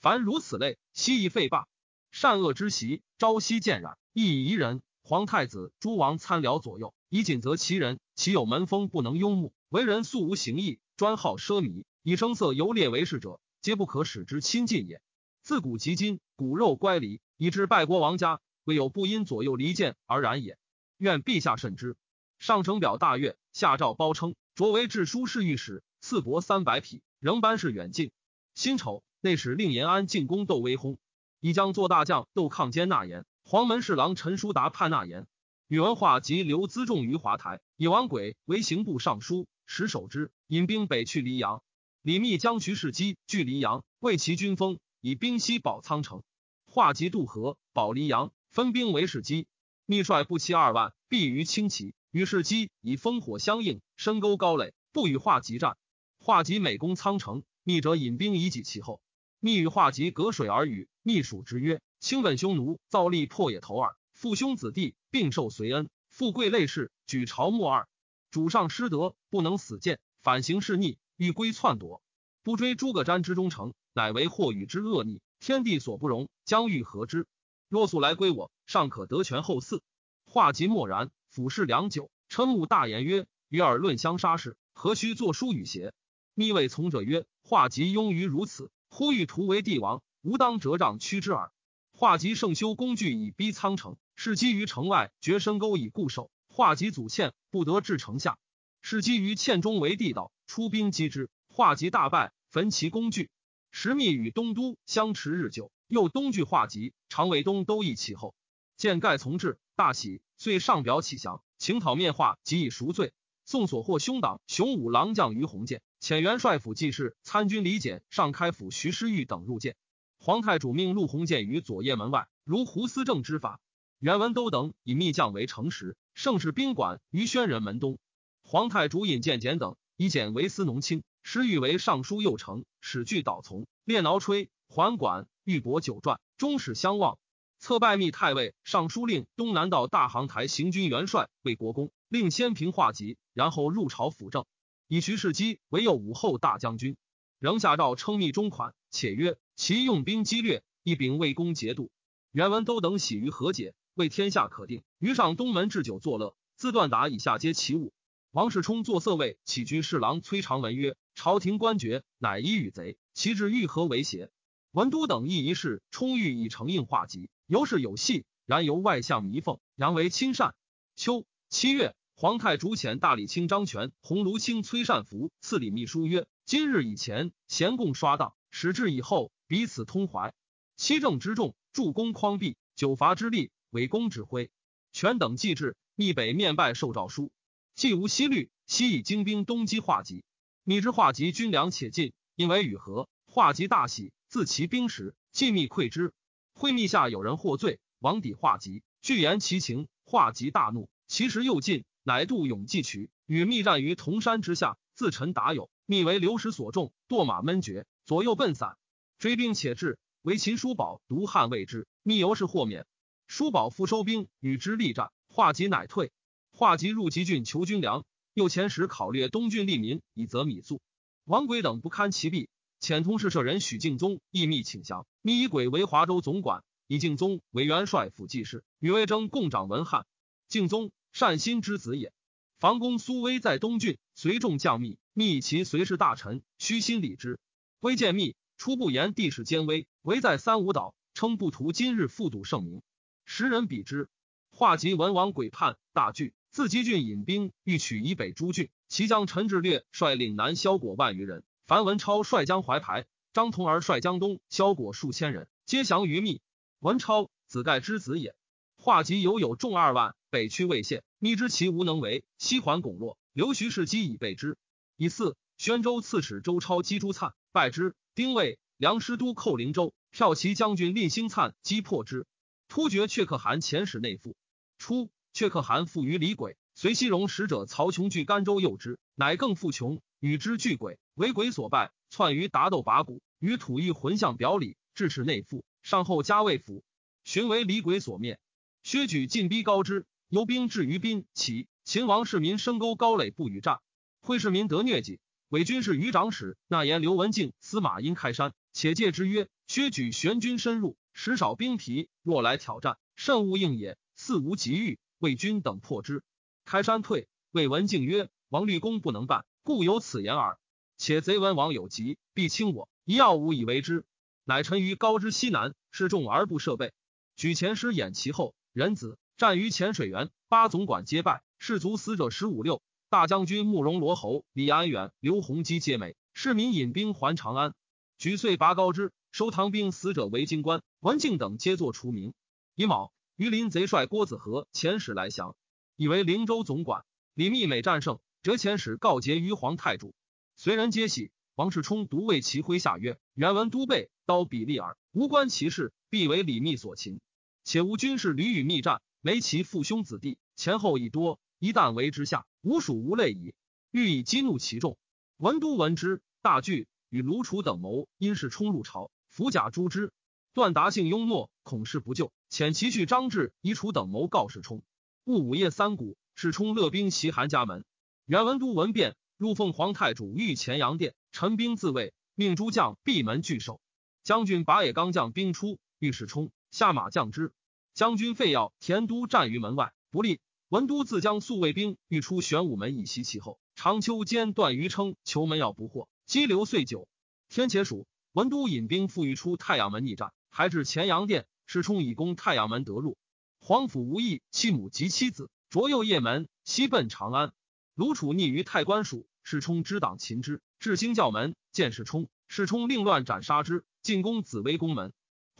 [0.00, 1.66] 凡如此类，悉以废罢。
[2.12, 4.82] 善恶之习，朝夕渐染，亦以夷人。
[5.02, 9.54] 皇太子、诸王参僚左右，以谨责其人，岂有门风不能拥慕？
[9.70, 10.78] 为人素无行义。
[10.98, 15.00] 专好奢靡，以声色游猎为事者，皆不可使之亲近也。
[15.40, 20.58] 自古及今，骨肉乖离，以致败国亡家，未有不因左右离间而然也。
[20.98, 21.96] 愿陛下慎之。
[22.38, 28.12] 上承表大悦，下诏褒称，擢为治书侍御史，赐帛三百匹，仍班事远近。
[28.54, 30.98] 辛丑，内史令延安进宫窦威轰，
[31.42, 35.26] 以将做大将窦抗坚纳言，黄门侍郎陈叔达叛纳言。
[35.66, 39.48] 宇文化及留辎重于华台，以王轨为刑部尚书。
[39.66, 41.64] 使守之，引兵北去黎阳。
[42.00, 46.22] 李密将徐世基据黎阳，为其军锋，以兵西保仓城。
[46.64, 49.48] 化及渡河，保黎阳，分兵为世基。
[49.84, 55.76] 密率步骑二万，避于轻骑，与世基以烽火相应，深沟高垒，不与化及战。
[56.20, 59.00] 化及每攻仓城，密者引兵以挤其后。
[59.44, 63.96] 密与化及隔水而语，密属之曰：“卿本匈奴，造立破野头耳。
[64.12, 67.88] 父兄子弟并受随恩，富贵累世，举朝末二。”
[68.30, 72.00] 主上失德，不能死谏，反行弑逆，欲归篡夺，
[72.44, 77.26] 不追诸葛瞻之忠诚，乃为祸与之恶逆，天地所不容，将欲何之？
[77.68, 79.80] 若速来归我，尚可得权后嗣。
[80.24, 85.92] 话极默然，俯视良久，瞠目大言曰：“与尔论相杀事，何须作书与邪？”
[86.32, 91.50] 密谓从者曰：“话极庸于如此，呼吁图为帝王，吾当折杖屈之耳。”
[91.96, 96.30] 话极盛修工具以逼苍城，是基于城外绝深沟以固守。
[96.50, 98.36] 化及祖欠，不得至城下。
[98.82, 103.30] 是基于欠中为地道，出兵击之，化及大败，焚其工具。
[103.70, 108.34] 时密与东都相持日久，又东据化及，常为东都议其后。
[108.76, 113.14] 见盖从至，大喜，遂上表启降，请讨面化，即以赎罪。
[113.46, 119.76] 宋所获兄党雄武郎将于鸿渐，遣元帅府记事参军李简、上开府徐师玉等入见。
[120.18, 123.60] 皇太主命陆鸿渐于左掖门外，如胡思政之法。
[124.00, 127.98] 袁文都等以密将为城实，盛世宾馆于宣仁门东。
[128.42, 137.16] 皇太主引荐简等，以简为司农卿，师玉为尚书右丞，使具导从，列挠吹，桓管玉帛九传，终始相望。
[137.60, 144.44] 策拜密太尉、尚书令、东南道大行台行军元帅，为国公，令先平化籍，然后入朝辅政。
[144.92, 146.98] 以徐世基为右武后大将军，
[147.38, 151.90] 仍下诏称密中款，且曰其用兵激略，一秉魏公节度。
[152.30, 154.82] 原文都等喜于和解，为天下可定。
[154.98, 157.94] 于上东门置酒作乐，自断达以下皆其物。
[158.32, 164.30] 王世充作色位起居侍郎崔长文曰：朝廷官爵，乃一与贼，其至欲何为邪？
[164.72, 167.30] 文都等亦一事，充裕以承应化籍。
[167.46, 170.54] 由是有戏，然由外向弥缝，阳为亲善。
[170.96, 180.32] 秋七月，皇太主遣大理卿张权、鸿胪卿崔善福赐礼秘书曰：“今日以前，咸共刷荡；始至以后，彼此通怀。
[180.76, 184.50] 七政之众，助攻匡弼，九伐之力，委公指挥。
[184.92, 187.32] 权等既至，密北面拜受诏书，
[187.74, 190.24] 既无西律，西以精兵东击化吉。
[190.62, 196.12] 密之化吉军粮且尽，因为与和，化吉大喜，自其兵时，既密馈之。”
[196.54, 205.70] 会密下有人获罪，王抵化吉，具言其情，化吉大怒，其实又尽，乃渡永济渠，与密战于铜山之下，自陈达有。
[205.86, 208.76] 密为流石所中，堕马闷绝，左右奔散，
[209.18, 212.86] 追兵且至，为秦叔宝独汉未之，密由是豁免。
[213.26, 216.12] 叔宝复收兵，与之力战，化及乃退。
[216.50, 220.80] 化及入吉郡求军粮，又遣使考略东郡利民，以择米粟。
[221.24, 222.48] 王轨等不堪其弊。
[222.80, 230.04] 遣通事舍人许敬宗亦密请降，密以轨为华州总管，以敬宗为元帅府记事，与魏征共掌文翰。
[230.48, 232.12] 敬宗善心之子也。
[232.58, 237.38] 房公苏威在东郡，随众将密，密其随侍大臣，虚心礼之。
[237.80, 242.82] 威见密，初不言地势艰危，唯在三五岛，称不图今日复睹盛名。
[243.24, 244.08] 时人比之，
[244.50, 251.42] 化及文王鬼叛，大惧，自吉郡引兵欲取以北诸郡，其将陈志略率领南萧果万余人。
[251.66, 256.40] 樊文超率江淮牌，张同儿率江东萧果数千人，皆降于密。
[256.78, 258.34] 文超子盖之子也。
[258.82, 263.16] 化及犹有众二万，北驱魏县，密知其无能为，西还巩落。
[263.32, 264.58] 刘徐氏机以备之。
[264.96, 267.94] 以四宣州刺史周超击朱粲，败之。
[268.16, 272.26] 丁未，梁师都寇灵州，骠骑将军令兴粲击破之。
[272.66, 274.34] 突厥却可汗遣使内附。
[274.78, 280.02] 初，却可汗附于李轨，随西戎使者曹琼据甘州诱之，乃更复穷。
[280.18, 285.64] 与之俱轨，为鬼所败，窜于达斗拔谷，与土欲魂相表里，致使内附。
[285.82, 286.82] 上后加魏府，
[287.22, 288.40] 寻为李鬼所灭。
[288.82, 293.80] 薛举进逼高之，由兵至于滨，起秦王世民深沟高垒不与战，
[294.20, 295.20] 会世民得疟疾。
[295.48, 303.96] 伪军士余长史那言刘文静、司马殷开山，且戒之曰：薛举玄军深入，时少兵疲，若来挑战，甚勿应也。
[304.16, 306.24] 似无急遇，魏军等破之。
[306.64, 309.44] 开山退，魏文静曰：王立功不能办。
[309.62, 310.58] 故有此言耳。
[310.96, 314.04] 且贼闻王有疾，必轻我，一要无以为之。
[314.44, 316.92] 乃臣于高之西南，示众而不设备。
[317.36, 322.82] 举前师掩其后，仁子战于浅水源，八总管皆败，士卒死者十五六。
[323.10, 326.16] 大将军慕容罗侯、李安远、刘弘基皆没。
[326.32, 327.74] 市民引兵还长安。
[328.16, 330.82] 举遂拔高枝，收唐兵死者为京官。
[331.00, 332.32] 文静等皆作除名。
[332.74, 335.54] 乙卯，榆林贼帅郭子和遣使来降，
[335.96, 337.04] 以为灵州总管。
[337.34, 338.18] 李密每战胜。
[338.42, 340.14] 折遣使告捷于皇太主，
[340.56, 341.30] 随人皆喜。
[341.54, 347.20] 王世充独为其麾下曰：“原文都备刀比利耳，无关其事，必为李密所擒。
[347.64, 353.54] 且无军事屡与密战，没其父兄子弟，前后已多，一旦为之下，无属无类矣。
[353.90, 354.98] 欲以激怒其众。
[355.36, 360.12] 文都闻之，大惧，与卢楚等谋，因是冲入朝，伏甲诛之。
[360.54, 364.82] 段达性庸懦，恐事不救，遣其婿张志以楚等谋告世充。
[365.24, 367.84] 戊午夜三鼓，世充勒兵袭韩家门。
[368.26, 373.80] 元文都闻变，入奉皇太主御前阳殿，陈兵自卫，命诸将闭门拒守。
[374.24, 377.52] 将军拔野刚将兵出，御史冲下马降之。
[377.94, 380.40] 将军费耀、田都战于门外，不利。
[380.70, 383.60] 文都自将宿卫兵欲出玄武门以袭其后。
[383.74, 387.06] 长秋间段于称求门要不获，激流遂久。
[387.50, 393.18] 天且暑，文都引兵复欲出太阳门逆战，还至前阳殿，使冲以攻太阳门得入。
[393.60, 395.50] 皇甫无义妻母及妻子。
[395.68, 397.52] 卓右夜门，西奔长安。
[397.94, 405.12] 卢楚逆于太官署，世冲之党擒之，至兴教门，见世冲，世冲令乱斩杀之，进攻紫薇宫门。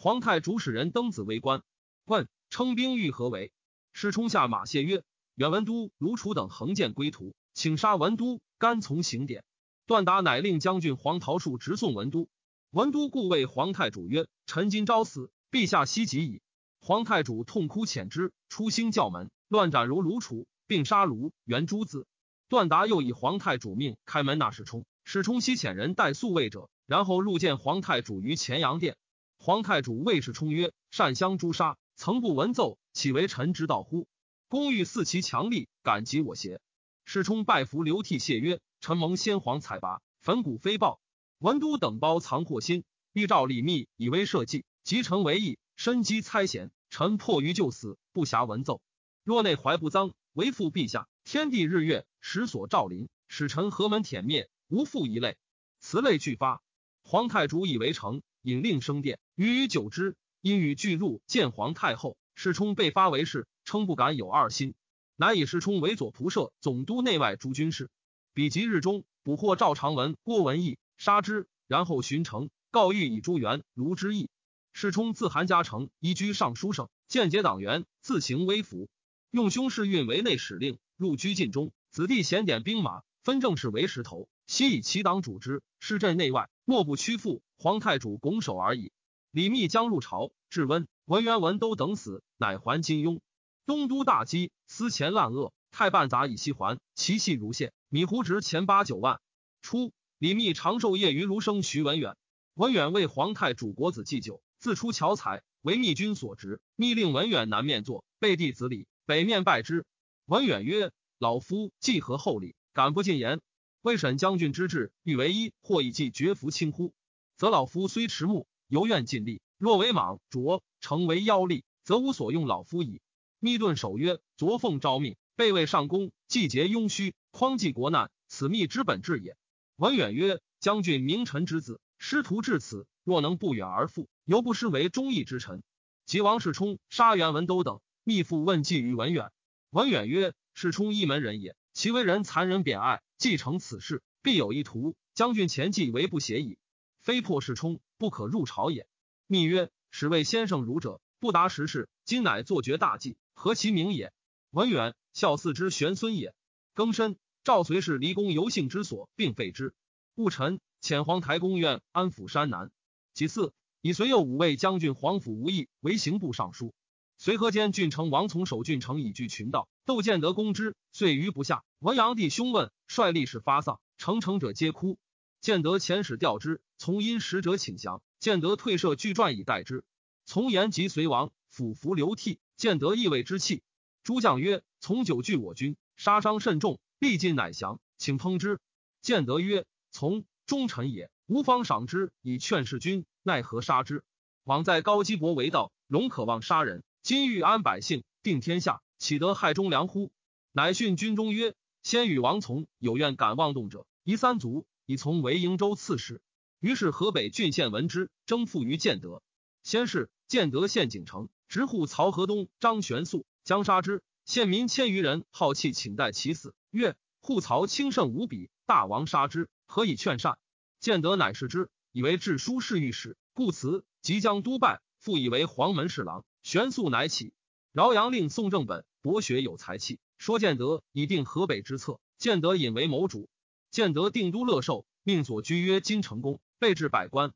[0.02, 1.62] 皇太主使人登紫微关，
[2.06, 3.52] 问称兵欲何为？
[3.92, 5.04] 世冲下马谢曰：
[5.36, 9.44] 远文都卢楚等横剑归途，请杀文都，甘从行典。
[9.86, 12.28] 段达乃令将军黄桃树直送文都。
[12.72, 16.42] 文都故谓皇太主曰：臣今朝死，陛下希及矣。
[16.80, 22.08] 皇太主痛哭遣之，出兴教门，乱斩如卢楚，并杀卢元诸子。
[22.48, 28.96] 段达又以皇太主命开门纳世冲，史冲悉遣人带宿卫者，然后入见皇太主于乾阳殿。
[29.44, 34.06] 皇太主谓世冲曰：“善相诛杀，曾不闻奏，岂为臣之道乎？
[34.46, 36.60] 公欲似其强力，敢及我邪？”
[37.04, 41.00] 世冲拜服流涕谢曰：“臣蒙先皇采拔，焚骨非报。
[41.40, 48.80] 文都等包藏祸心，欲召李密以为社稷，即臣为义，身机猜嫌，臣迫于就死，不暇闻奏。
[49.24, 55.36] 若内怀不臧，为父陛下。”天地日月，时所照临，使臣何门舔灭，无复一类。
[55.80, 56.62] 此类俱发。
[57.04, 60.16] 皇太主以为成，引令升殿，予以久之。
[60.40, 64.74] 因与俱入见皇太后，世充被发为士，称不敢有二心，
[65.14, 67.88] 乃以世充为左仆射、总督内外诸军事。
[68.34, 71.46] 比及日中，捕获赵长文、郭文义，杀之。
[71.68, 74.28] 然后巡城，告谕以朱元、卢之意。
[74.72, 78.88] 世充自韩家城，移居尚书省，间结党员，自行微服，
[79.30, 80.78] 用兄世运为内史令。
[80.96, 85.62] 入居禁中，子弟显点兵马，分正事为石头，悉以其党主之。
[85.78, 87.42] 施镇内外，莫不屈服。
[87.58, 88.90] 皇太主拱手而已。
[89.32, 93.18] 李密将入朝，质温文元、文都等死，乃还金庸。
[93.64, 97.72] 东都大饥，私钱滥恶，太半杂以西还，其细如线。
[97.88, 99.22] 米糊值钱八九万。
[99.62, 102.14] 初，李密长寿业于卢生徐文远。
[102.52, 106.60] 文远为皇太主国子祭酒，自出巧才，为密君所执。
[106.76, 109.86] 密令文远南面坐，背弟子礼，北面拜之。
[110.26, 113.40] 文远曰：“老夫既合厚礼，敢不进言？
[113.80, 116.92] 魏沈将军之志，欲为一，或以计绝服轻乎？
[117.38, 119.42] 则老夫虽迟暮，犹愿尽力。
[119.58, 123.02] 若为莽拙，成为妖力，则无所用老夫矣。”
[123.38, 129.36] 密顿守曰：“昨奉诏命，备位上宫，季节庸虚，匡济国难，此密之本志也。”
[129.76, 135.62] 文远曰：“将军名臣之子，师徒至此，若能不远而复，犹不失为忠义之臣。”
[136.06, 139.32] 及王世充杀袁文都等，密复问计于文远。
[139.68, 144.96] 文远曰：“世充一门人也，其为人残忍贬爱，继承此事，必有一图。
[145.14, 146.56] 将军前计为不协矣，
[147.02, 148.86] 非破世冲，不可入朝也。”
[149.26, 154.12] 密曰：“使谓先生儒者，不达时事，今乃作绝大计，何其名也？”
[154.50, 156.34] 文远孝嗣之玄孙也。
[156.74, 159.74] 庚申，赵随氏离宫游幸之所，并废之。
[160.14, 162.70] 戊辰，遣黄台公院安抚山南。
[163.14, 166.74] 其次，以随右五位将军皇甫无义为刑部尚书。
[167.18, 171.62] 随河间郡城王从守郡城以拒群盗，窦建德攻之，遂于不下。
[171.78, 174.98] 文阳帝凶问，率力士发丧，成城者皆哭。
[175.42, 178.00] 建德遣使调之，从因使者请降。
[178.20, 179.82] 建德退设巨传以待之。
[180.24, 182.38] 从言及随王，俯伏流涕。
[182.56, 183.64] 建德意味之气。
[184.04, 188.60] 诸将曰：“从久拒我军，杀伤甚重，必尽乃降，请烹之。”
[189.02, 194.04] 建德曰：“从忠臣也，无方赏之以劝世君，奈何杀之？
[194.44, 200.12] 往在高基伯为道，容可望杀人。”今欲安百姓，定天下，岂得害忠良乎？
[200.52, 206.20] 乃训军中曰：“先与王从有愿敢妄动者，夷三族，以从为瀛州刺史。”
[206.60, 209.22] 于是河北郡县闻之，征附于建德。
[209.62, 214.02] 先是，建德县景城，直户曹河东、张玄素将杀之。
[214.26, 216.54] 县民千余人好气，请待其死。
[216.70, 220.38] 曰：“户曹轻盛无比，大王杀之，何以劝善？”
[220.78, 226.24] 建德乃视之，以为治书侍御史，故辞，即将督拜，复以为黄门侍郎。
[226.42, 227.32] 玄素乃起，
[227.72, 231.98] 饶阳令宋正本博学有才气，说建德以定河北之策。
[232.18, 233.28] 建德引为谋主。
[233.72, 237.32] 建德定都乐寿，命左居曰金城宫，备置百官。